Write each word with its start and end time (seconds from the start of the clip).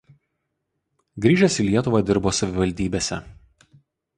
Grįžęs 1.25 1.59
į 1.65 1.65
Lietuvą 1.67 2.01
dirbo 2.09 2.35
savivaldybėse. 2.39 3.21